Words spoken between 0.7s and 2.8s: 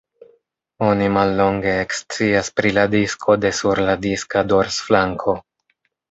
Oni mallonge ekscias pri